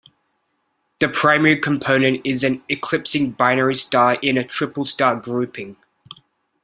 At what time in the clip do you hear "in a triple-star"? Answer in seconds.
4.23-5.17